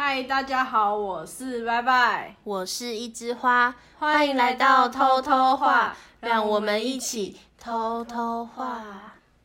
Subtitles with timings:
[0.00, 8.80] 嗨，大家好，我是拜拜，我是一枝花，欢迎来到偷偷话，让我们一起偷偷话。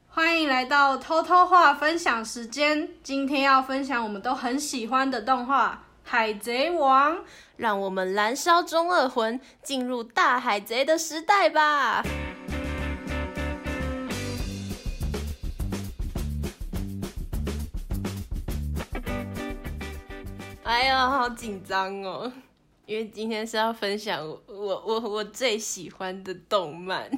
[0.09, 7.15] 欢迎来到偷偷话分享时间，今天要分享我们都很喜欢的动画《海贼王》，
[7.57, 12.04] 让我们燃烧中二魂，进入大海贼的时代吧。
[20.64, 22.32] 哎呀，好紧张哦！
[22.86, 27.10] 因为今天是要分享我我我最喜欢的动漫，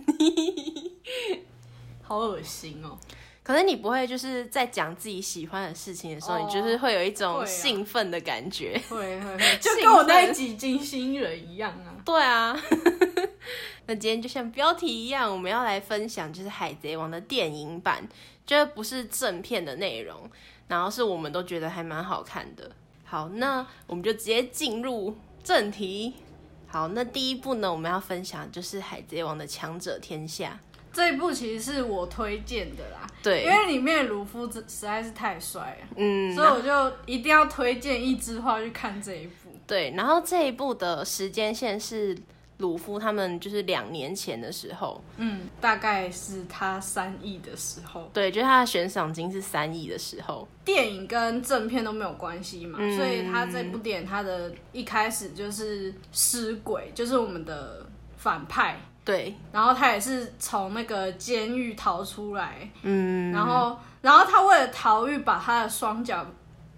[2.01, 2.97] 好恶心哦！
[3.43, 11.93] 可是你不会就是在讲自己喜欢的事情的时候，你就是会有一种兴奋的感觉，会会会， 就跟我那一集金星人一样啊！
[12.03, 12.59] 对啊，
[13.85, 18.07] 那今天就像标题一样，我们要来分享就是《海贼王》的电影版，
[18.45, 20.29] 就不是正片的内容，
[20.67, 22.71] 然后是我们都觉得还蛮好看的。
[23.05, 26.15] 好，那我们就直接进入正题。
[26.67, 30.59] 好，那第一部呢，我们要分享就是《海贼王》的强者天下
[30.91, 33.07] 这一部，其实是我推荐的啦。
[33.23, 39.51] 对，因为里面鲁夫实在是太帅了，嗯，所以我就一定要推荐一枝花去看这一部。
[39.65, 42.17] 对，然后这一部的时间线是。
[42.57, 50.47] 鲁夫他们就是两年前的时候，嗯，大概是他三亿的时候，对，就是他的悬赏金是三亿的时候。
[50.63, 66.25] 电影跟正片都没有关系嘛，所以他这部电影他的一开始就是尸鬼，就是我们的反派，对，然后他也是从那个监狱逃出来，嗯，然后然后他为了逃狱，把他的双脚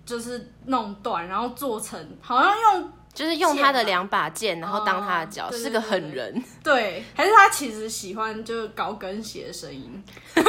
[0.04, 2.92] 就是弄断，然后做成好像用。
[3.18, 6.40] 就是用他的两把剑，然后当他的脚，是个狠人。
[6.64, 10.04] 对，还是他其实喜欢就是高跟鞋的声音。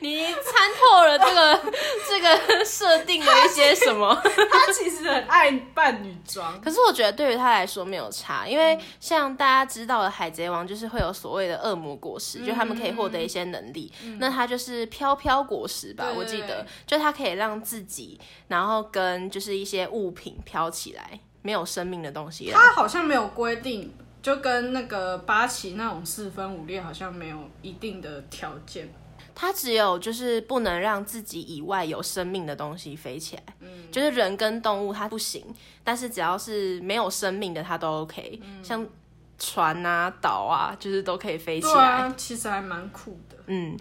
[0.00, 1.72] 你参透了这个
[2.08, 4.14] 这个设定的一些什么？
[4.24, 13.92] 他其实很爱扮女装，可是我觉得对于他来说没有差，因为像大家知道的海贼王就是会有所谓的恶魔果实，就他们可以获得一些能力。
[14.18, 16.06] 那他就是飘飘果实吧？
[16.16, 22.50] 我记得，就他可以让自己，然后跟就是一些物品飘起来，没有生命的东西。
[22.52, 28.92] 他好像没有规定，就跟那个八旗那种四分五裂好像没有一定的条件。
[29.40, 35.44] 它只有就是不能让自己以外有生命的东西飞起来，嗯，就是人跟动物它不行，
[35.84, 38.84] 但是只要是没有生命的它都 OK，像
[39.38, 43.78] 船啊、岛啊，就是都可以飞起来，其实还蛮酷的，嗯。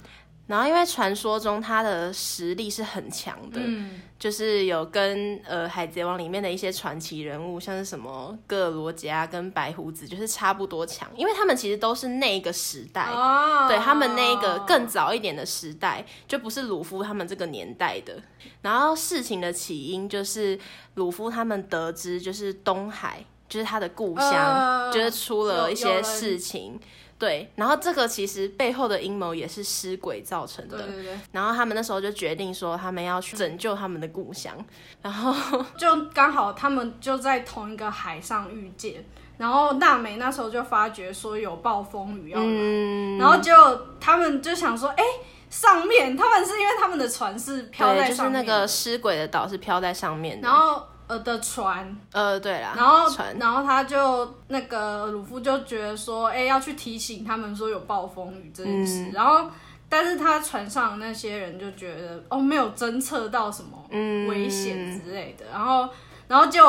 [0.47, 18.13] 然后，因为传说中他的实力是很强的，嗯，就是有跟呃《海贼王》里面的一些传奇人物，像是什么戈尔罗杰啊，跟白胡子，就是差不多强，因为他们其实都是那个时代，哦，对他们那个更早一点的时代，就不是鲁夫他们这个年代的。
[18.61, 20.57] 然后事情的起因就是
[20.93, 26.79] 鲁夫他们得知，就是东海，就是他的故乡，就是出了一些事情。
[27.19, 30.77] 对，然后这个其实背后的阴谋也是尸鬼造成的。
[30.77, 31.19] 对对对。
[31.31, 34.55] 然后他们那时候就决定说，他们要去拯救他们的故乡。
[35.01, 35.33] 然后
[35.77, 39.03] 就刚好他们就在同一个海上遇见。
[39.37, 43.53] 然后娜美那时候就发觉说有暴风雨要来，然后就
[43.99, 45.03] 他们就想说，哎，
[45.49, 50.47] 上面他们是因为他们的船是飘在上面，就是那个尸鬼的岛是飘在上面的。
[50.47, 50.83] 然后。
[51.07, 53.09] 呃的船，呃对啦，然后
[53.39, 59.49] 然后他就那个鲁夫就觉得说，哎要去提醒他们说有暴风雨这件事，然后
[59.87, 63.81] 但是他船上那些人就觉得哦没有侦测到什么
[64.27, 65.87] 危险之类的，然后
[66.27, 66.61] 然后就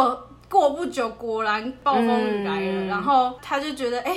[0.48, 4.16] 过不久果然暴风雨来了，然后他就觉得哎，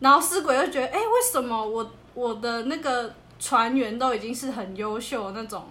[0.00, 5.64] 然后尸鬼就觉得哎为什么我我的那个船员都已经是很优秀的那种。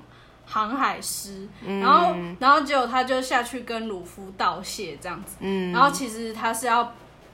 [0.45, 5.35] 航海师，然后，然后结果他就下去跟鲁夫道谢这样子，
[5.73, 6.93] 然后其实他是要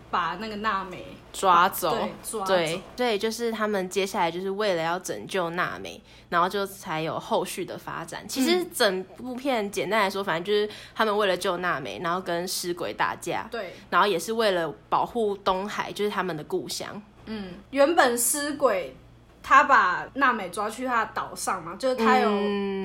[0.09, 2.07] 把那个娜美抓走，
[2.47, 8.27] 对，对，就是他们接下来就是为了要拯救娜美，然后就才有后续的发展。
[8.27, 17.01] 其实整部片简单来说，反正就是他们为了救娜美，然后跟尸鬼打架，对，然后也是为了保护东海，就是他们的故乡。
[17.25, 18.95] 嗯，原本尸鬼。
[19.43, 22.29] 他把娜美抓去他的岛上嘛，就是他有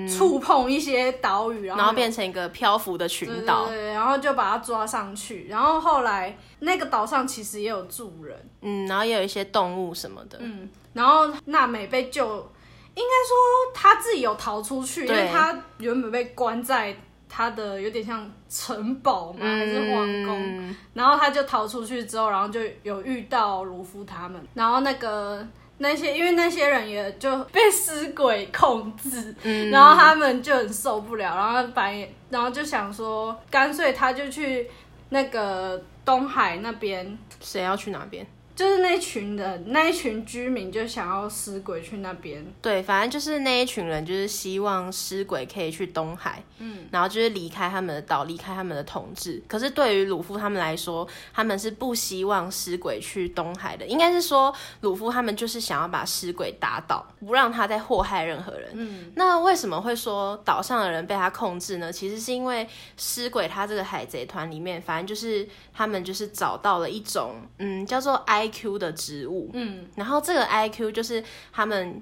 [0.08, 5.48] 触碰一些岛屿，然后变成一个漂浮的群岛，对，然后就把他抓上去。
[5.48, 10.68] 然后后来那个岛上其实也有住人，嗯，然后也有一些动物什么的，嗯。
[10.94, 16.96] 然后娜美被救，应该说他自己有逃出去，因为他原本被关在
[17.28, 20.74] 他的有点像城堡嘛，还是皇宫。
[20.94, 25.46] 然后他就逃出去之后，然后就有遇到卢夫他们，然后那个。
[25.78, 29.34] 那些因为那些人也就被尸鬼控制，
[29.70, 31.90] 然后他们就很受不了，然后把
[32.30, 34.68] 然后就想说，干脆他就去
[35.10, 38.26] 那个东海那边，谁要去哪边？
[38.56, 42.42] 就是那群人，那一群居民就想要尸鬼去那边。
[42.62, 49.42] 对，反正就是那一群人，就是希望尸鬼可以去东海，嗯，然后就是离开他们的岛，离开他们的统治。
[49.46, 53.84] 可是对于鲁夫他们来说，他们是不希望尸鬼去东海的。
[53.84, 54.50] 应该是说，
[54.80, 58.70] 鲁夫他们就是想要把尸鬼打倒，不让他再祸害任何人。
[58.72, 61.92] 嗯，那为什么会说岛上的人被他控制呢？
[61.92, 62.66] 其实是因为
[62.96, 68.45] 尸鬼他这个海贼团里面，反正就是他们就是找到了一种，嗯，叫做 I。
[68.46, 71.22] I Q 的植物，嗯，然后这个 I Q 就是
[71.52, 72.00] 他们，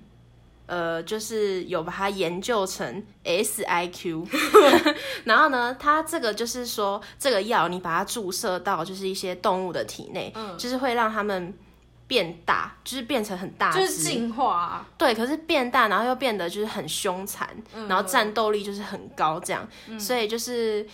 [0.67, 4.27] 呃，就是有把它研究成 S I Q，
[5.25, 11.53] 然后呢，它这个就是说，这个药你把它注射到就是一些动物的体内，嗯，就是会让它们
[12.07, 17.49] 变大，就是变成很大，就是进化，对，可是变大，然后又变得就是很凶残，
[17.89, 19.67] 然后战斗力就是很高，这样，
[19.99, 20.87] 所以就是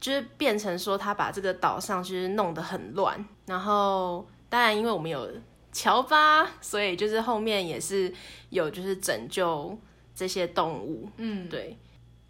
[0.00, 4.26] 就是变成说，他把这个岛上就是弄得很乱，然后。
[4.54, 5.28] 当然，因为我们有
[5.72, 8.14] 乔巴，所以就是后面也是
[8.50, 9.76] 有就是拯救
[10.14, 11.08] 这些动物。
[11.16, 11.76] 嗯，对。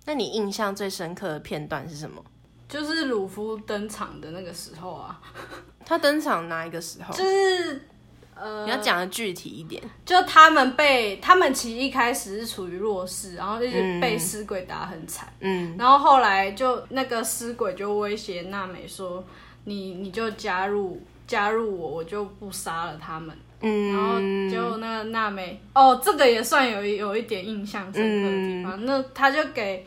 [0.07, 2.25] 那你印象最深刻的片段是什么？
[2.67, 5.21] 就是鲁夫登场的那个时候啊。
[5.85, 7.15] 他登场哪一个时候？
[7.15, 7.87] 就是
[8.35, 9.83] 呃，你要讲的具体一点。
[10.07, 15.31] 就他们被他们其实一开始是处于弱势，然后就是被尸鬼打很惨。
[15.41, 15.77] 嗯。
[15.79, 19.23] 然后后来就那个尸鬼就威胁娜美说
[19.65, 23.37] ：“你你就加入。”加入我，我就不杀了他们。
[23.61, 24.19] 嗯，然后
[24.51, 28.85] 就那个娜美，哦，这个也算有有一点印象深刻的地方。
[28.85, 29.87] 那他就给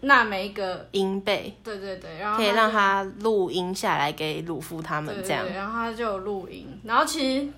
[0.00, 5.46] 娜美一个音贝，对对对，然后可以让他录音下来给鲁夫他们这样。
[5.54, 7.48] 然后他就有录音，然后其实。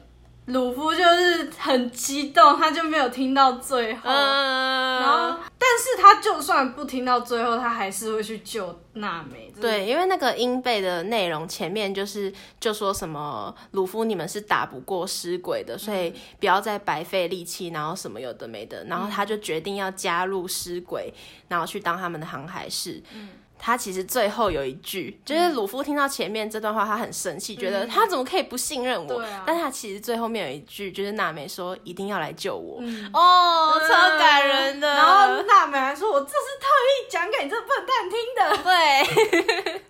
[0.47, 9.51] 鲁夫就是很激动，他就没有听到最后，然后，但是他就算不听到最后，他还是会去救娜美。
[9.59, 12.31] 对，因为那个英贝的内容前面就是
[12.61, 21.11] 就说什么鲁夫你们是打不过尸鬼的，所以不要再白费力气，然后什么有的没的，然后他就决定要加入尸鬼，
[21.49, 23.03] 然后去当他们的航海士。
[23.15, 23.31] 嗯。
[23.59, 29.25] 他其实最后有一句，就是鲁夫听到前面这段话，他很生气，觉得他怎么可以不信任我？
[29.47, 34.87] 但他其实最后面有一句，就是娜美说一定要来救我，哦，超感人的。
[34.95, 39.83] 然后娜美还说：“我这是特意讲给你这笨蛋听的。”对。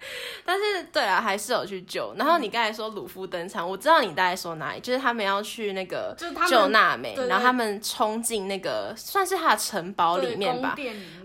[0.47, 2.15] 但是对啊，还是有去救。
[2.17, 6.15] 然后你刚才说鲁夫登场，我知道你大概说哪里，就是他们要去那个
[6.49, 10.77] 救娜美，然后他们冲进那个算是他的城堡里面吧。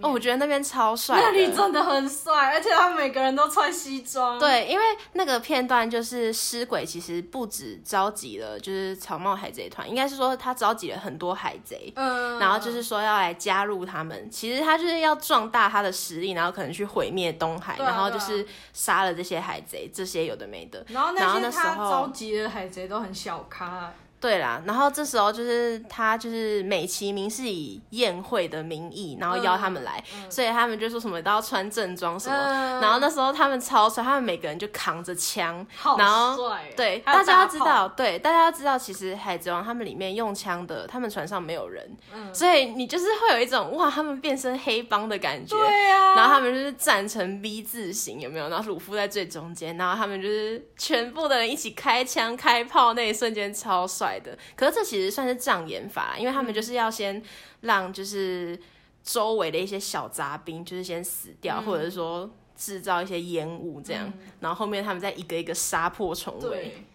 [0.01, 4.39] 哦，我觉得那边超帅，那里真的很帅，而且他们每个人都穿西装。
[4.39, 4.83] 对，因为
[5.13, 14.29] 那个片段就是尸鬼其实不止召集了就是草帽海贼团，应该是说他召集了很多海贼，嗯，然后就是说要来加入他们。
[14.31, 19.08] 其实他就是要壮大他的实力，然后可能去毁灭东海，然后就是杀了。
[19.13, 23.93] 这些海贼，这些有的没的，然后那些他召集的海贼都很小咖。
[24.19, 35.65] 对啦，然后这时候就是他就是美其名是以宴会的名义，然后邀他们来，所以他们就说什么都要穿正装什么，然后那时候他们超帅，他们每个人就扛着枪，
[35.97, 36.37] 然后
[36.75, 41.89] 对大家要知道，对大家要知道，其实海贼王他们里面用枪的，他们船上没有人，
[42.33, 48.49] 所以你就是会有一种哇，他们变身黑帮的感觉，对啊，然后他们就是站成 V 字形，有没有？
[48.49, 54.08] 然后鲁夫在最中间，然后他们就是全部的人一起开枪开炮，那一瞬间超帅。
[54.17, 57.21] 的，可是这其实算是障眼法，因为他们就是要先
[57.59, 58.57] 让就是
[59.03, 66.85] 周围的一些小杂兵就是先死掉，或者是说制造一些烟雾这样，然后后面他们再一个一个杀破重围，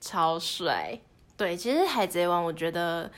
[0.00, 0.98] 超帅。
[1.36, 3.10] 对，其实海贼王我觉得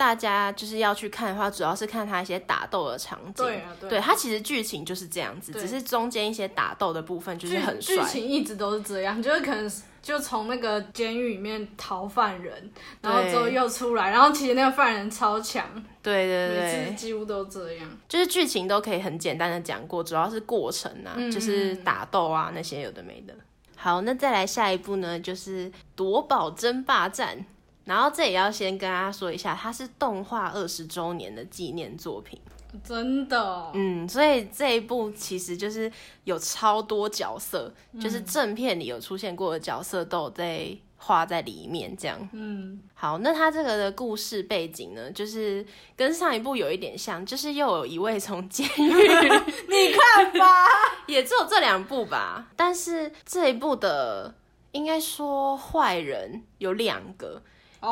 [0.00, 3.34] 大家就是要去看的话，主要是看他一些打斗的场景。
[3.34, 7.96] 对啊，对，他其实剧情就是这样子，只是中间一些打斗的部分就是很帅。
[7.96, 9.70] 剧情一直都是这样，就是可能。
[10.02, 12.70] 就从那个监狱里面逃犯人，
[13.02, 15.62] 然后之后又出来，然后其实那个犯人超强，
[16.02, 23.34] 对对对，每次几乎都这样，就是剧情都可以很简单的讲过，主要是过程啊，就是打斗啊那些有的没的。
[23.76, 27.44] 好，那再来下一步呢，就是夺宝争霸战，
[27.84, 32.40] 然后这也要先跟大家说一下，它是动画二十周年的纪念作品。
[32.84, 35.90] 真的，嗯，所以这一部其实就是
[36.22, 42.28] 有超多角色，就是正片里有出现过的角色都有在画在里面，这样。
[42.32, 48.92] 嗯，好，那它这个的故事背景呢，就是跟上一部有一点像，就是又有一位从监狱，
[49.66, 50.68] 你看吧，
[51.08, 54.32] 也只有这两部吧，但是这一部的
[54.70, 57.42] 应该说坏人有两个。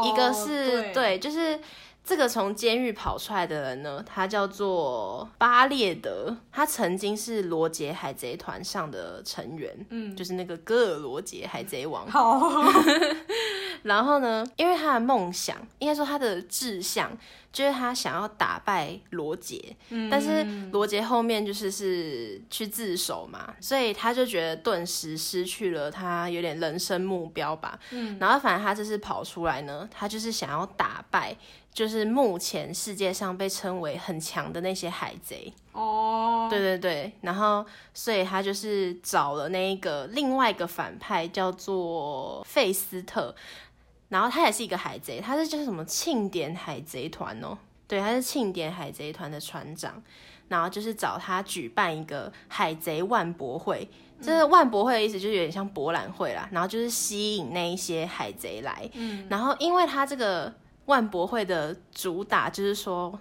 [0.04, 1.58] 一个哦是对，就是
[2.04, 12.06] 这个从监狱跑出来的人呢，他叫做巴列德，他曾经是罗杰海贼团上的成员，嗯，就是那个戈尔罗杰海贼王。
[12.10, 12.40] 好，
[13.82, 17.10] 然后呢，因为他的梦想，应该说他的志向，
[17.52, 19.76] 就是他想要打败罗杰，
[20.10, 27.78] 但是罗杰后面就是是去自首嘛，所以他就觉得顿时失去了他有点人生目标吧。
[27.90, 31.36] 嗯，然后反正他这次跑出来呢，他就是想要打败，
[31.72, 35.52] 就是目前世界上被称为很强的那些海贼。
[35.72, 43.32] 哦，对对对，然后所以他就是找了那一个另外一个反派叫做费斯特，
[44.08, 50.02] 然后他也是一个海贼，他是叫什么庆典海贼团哦，对，他是庆典海贼团的船长，
[50.48, 53.88] 然后就是找他举办一个海贼万博会。
[54.20, 60.52] 这个万博会的意思就是有点像博览会啦，然后就是吸引那一些海贼来，嗯，然后因为他这个
[60.86, 63.16] 万博会的主打就是说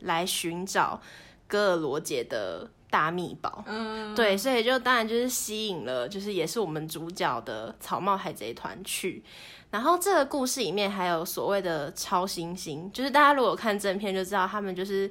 [0.00, 1.00] 来寻找
[1.48, 9.22] 戈尔罗杰的大秘宝，嗯，对，所以就当然就是吸引了，就是也是我们主角的草帽海贼团去。
[9.70, 15.10] 然后这个故事里面还有所谓的超新星，就是大家如果看正片就知道，他们就是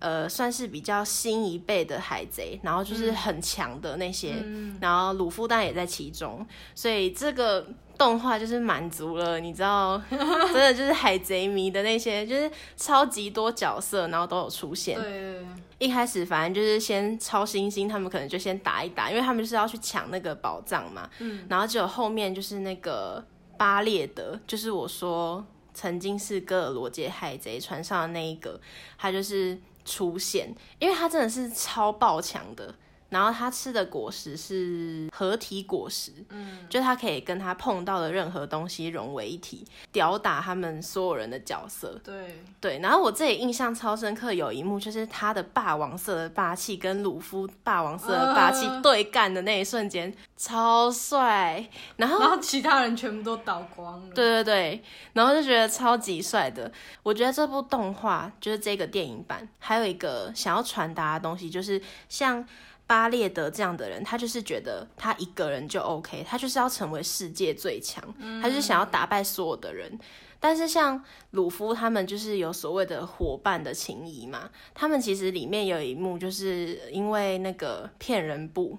[0.00, 4.34] 呃算是比较新一辈的海贼，然后就是很强的那些，
[4.80, 7.64] 然后鲁夫当然也在其中，所以这个。
[8.00, 14.98] 动画就是满足了，你知道， 真的就是海贼迷的那些，就是超级多角色，然后都有出现。
[14.98, 15.44] 对，
[15.76, 21.10] 一开始反正就是先超新星，他们可能就先打一打，因为他们就是要去抢那个宝藏嘛。
[21.18, 23.22] 嗯，然后只有后面就是那个
[23.58, 28.58] 巴列德，就是我说曾经是哥尔罗杰海贼船上的那一个，
[28.96, 29.58] 他就是
[29.90, 32.72] 出现，因为他真的是超爆强的。
[33.10, 42.00] 然后他吃的果实是合体果实，嗯，就他可以跟他碰到的任何东西融为一体，吊打他们所有人的角色。
[42.02, 51.68] 对对，然后我自己印象超深刻，有一幕就是他的霸王色的霸气跟鲁夫霸王色的霸气对干的那一瞬间，超帅。
[51.96, 54.14] 然后然后其他人全部都倒光了。
[54.14, 54.82] 对对对，
[55.14, 56.70] 然后就觉得超级帅的。
[57.02, 62.46] 我觉得这部动画就是这个电影版，还有一个想要传达的东西，就是像。
[62.90, 68.02] 巴列德这样的人，他就是觉得他一个人就 OK，他就是要成为世界最强，
[68.42, 69.96] 他就是想要打败所有的人。
[70.40, 78.76] 但是像鲁夫他们就是有所谓的伙伴的情谊嘛，他们其实里面有一幕就是因为那个骗人部，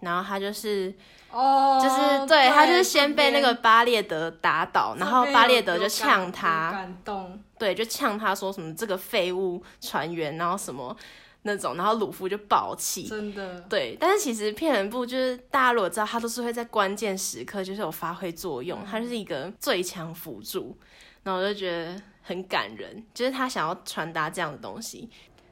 [0.00, 0.92] 然后他就是
[1.30, 10.96] 哦，就是对他就是先被那个巴列德打倒，然后巴列德就呛他，感动，对，就呛他说什么这个废物船员，然后什么。
[11.42, 13.96] 那种，然后鲁夫就爆气，真的，对。
[14.00, 20.76] 但是其实骗人部就是大家如果知道，他都是会在关键时刻就是有发挥作用，他就是一个最强辅助。
[21.22, 25.08] 然后我就觉得很感人，就是他想要传达这样的东西。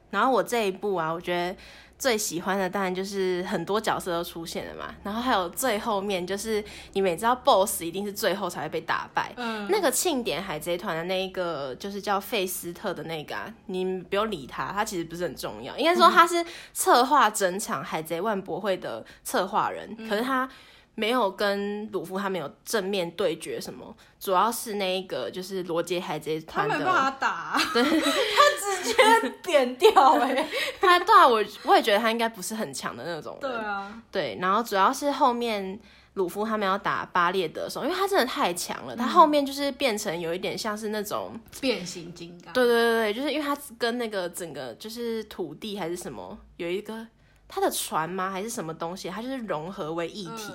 [0.09, 1.55] 然后我这一部啊，我觉得。
[2.01, 9.31] 最喜欢的当然就是很多角色都出现了嘛，然后还有最后面就是你们也知道，BOSS 一定是最后才会被打败。
[9.37, 15.77] 嗯，那个庆典海贼团的那一个就是叫费斯特的那个，啊，你不用理他，他其实不是很重要。
[15.77, 16.43] 应该说他是
[16.73, 20.49] 策划整场海贼万博会的策划人，可是他。
[20.95, 30.47] 没有跟鲁夫他们有正面对决什么，主要是那一个就是罗杰海贼团的，他没办法打，对，他直接点掉哎，
[30.81, 35.79] 他对啊，我我也觉得他应该不是很强的那种人，对啊，对，然后主要是后面
[36.15, 47.07] 鲁夫他们要打巴列德的时候，因为他真的太强了，他后面就是变成有一点像是那种变形金刚，对对对对，就是因为他跟那个整个就是土地还是什么有一个。
[47.53, 48.31] 他的船吗？
[48.31, 49.09] 还是什么东西？
[49.09, 50.53] 他就是融合为一体，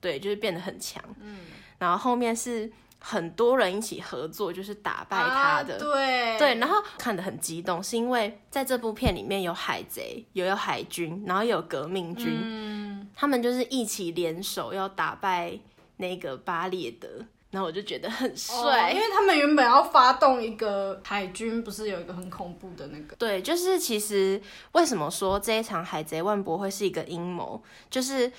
[0.00, 1.04] 对，就是变得很强。
[1.20, 1.40] 嗯，
[1.78, 5.78] 然后后面是很多人一起合作，就是打败他的。
[5.78, 15.58] 对对，然后看得很激动，是因为在这部片里面有海贼，有有海军，然后有革命军，嗯，他们就是一起联手要打败
[15.98, 17.26] 那个巴列德。
[17.50, 23.16] 然后我就觉得很帅，因为他们原本要发动一个海军，不是有一个很恐怖的那个？
[23.16, 24.40] 对，就是其实
[24.72, 27.62] 为什么说这一场海贼万博会是一个阴谋？
[27.90, 28.32] 就是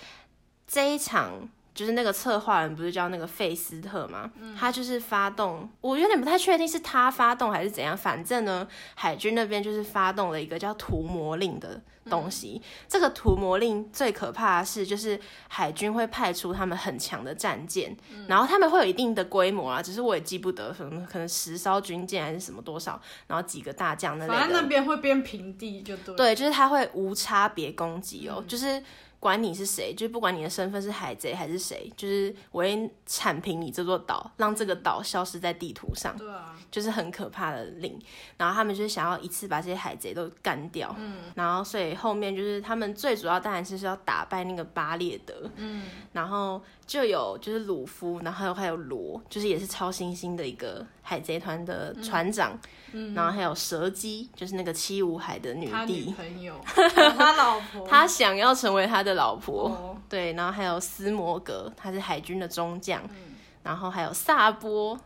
[0.68, 1.50] 这一场。
[1.80, 4.30] 就是那个策划人不是叫那个费斯特吗？
[4.60, 7.96] 他就是发动，我有点不太确定是他发动还是怎样。
[7.96, 12.62] 反正呢，海军那边就是发动了一个叫屠魔令的东西。
[12.86, 15.18] 这个屠魔令最可怕的是，就是
[15.48, 17.96] 海军会派出他们很强的战舰，
[18.28, 26.14] 然后他们会有一定的规模啊，只是我也记不得什么，可能十艘军舰还是什么多少，然后几个大将那反正那边会变平地就对。
[26.18, 28.84] 对，就是他会无差别攻击哦，就是。
[29.20, 36.18] 管你是谁，就是不管你的身份是海贼还是谁，就是我会铲平你这座岛，让这个岛消失在地图上。
[36.18, 38.00] 对啊，就是很可怕的令。
[38.38, 40.96] 然后他们就是想要一次把这些海贼都干掉。
[40.98, 45.50] 嗯，然后所以后面就是他们最主要当然是要打败那个巴列德。
[45.58, 45.84] 嗯，
[46.14, 52.60] 然后就有就是鲁夫，然后还有罗，就是也是超新星的一个海贼团的船长。
[52.94, 59.96] 嗯，然后还有蛇姬，就是那个七武海的女帝朋友， 他老婆，他想要成为他的老婆。
[60.10, 63.00] 对，然后还有斯摩格，他是海军的中将。
[63.04, 65.00] 嗯，然后还有萨波。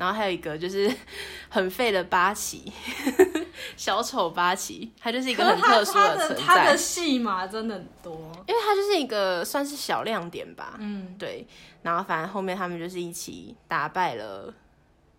[0.00, 0.90] 然后还有一个就是
[1.50, 2.72] 很废的八旗，
[3.76, 6.42] 小丑八旗，他就是一个很特殊的存在。
[6.42, 10.76] 他的戏码真的很多，因为他就是一个算是小亮点吧。
[10.78, 11.46] 嗯，对。
[11.82, 14.52] 然后反正后面他们就是一起打败了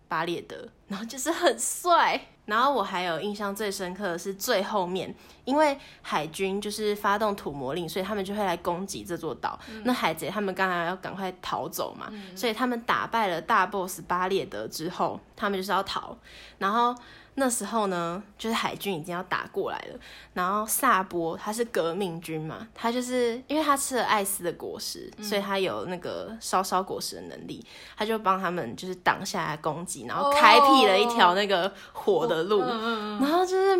[0.08, 2.20] 巴列德，然后就是很帅。
[2.46, 9.58] 然后我还有印象最深刻的是最后面，因为海军就是发动土魔令，所以他们就会来攻击这座岛。
[9.84, 16.16] 那海贼他们刚才要赶快逃走嘛，所以他们打败了大 boss 巴列德之后，他们就是要逃。
[16.58, 16.94] 然后。
[17.34, 19.98] 那时候呢，就是海军已经要打过来了。
[20.34, 27.64] 然后萨波他是革命军嘛，他就是因为他吃了艾斯的果实，所以他有那个烧烧果实的能力，
[27.96, 33.76] 他就帮他们就是挡下来攻击，然后开辟了一条那个火的路，然后就是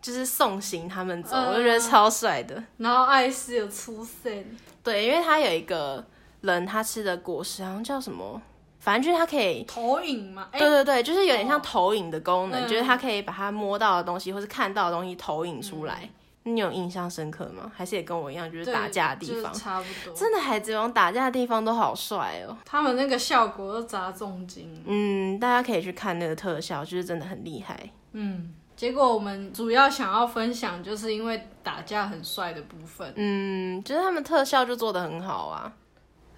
[0.00, 2.62] 就是送行他们走，我就觉得超帅的。
[2.76, 4.46] 然后艾斯有出现，
[4.84, 6.04] 对，因为他有一个
[6.42, 8.40] 人他吃的果实好像叫什么。
[8.86, 16.08] 反正就是它可以投影嘛，对对对，就是有点像投影的功能，就是它可以把它摸到的东西或是看到的东西投影出来。
[16.44, 17.72] 你有印象深刻吗？
[17.74, 20.14] 还是也跟我一样，就是打架的地方差不多。
[20.14, 24.80] 真的，海贼王打架的地方都好帅哦，他们那个效果都砸重金。
[24.86, 27.90] 嗯，大家可以去看那个特效，就是真的很厉害。
[28.12, 33.12] 嗯，结果我们主要想要分享，就是因为打架很帅的部分。
[33.16, 35.72] 嗯，就是他们特效就做的很好啊。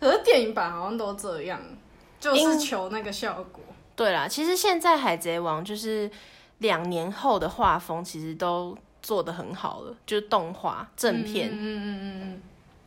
[0.00, 1.61] 可是电影版好像都这样。
[2.21, 3.63] 就是求那个效果。
[3.97, 6.11] 对啦，其实现在《海贼王》就是
[6.59, 11.51] 两年后的画风，其实都做的很好了，就是动画正片。
[11.51, 12.43] 嗯嗯嗯嗯。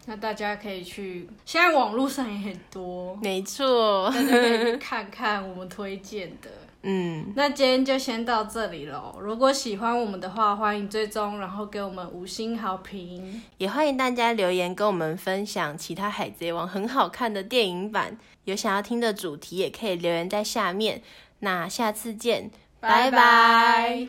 [0.08, 6.50] 那大家可以去，现在网络上也很多，没错，大家可以看看我们推荐的。
[6.82, 9.16] 嗯，那今天就先到这里喽。
[9.22, 13.40] 如果喜欢我们的话，欢迎追踪，然后给我们五星好评。
[13.60, 21.02] 也欢迎大家留言跟我们分享其他《海贼王》很好看的电影版，有想要听的主题也可以留言在下面。
[21.40, 24.08] 那下次见，拜拜。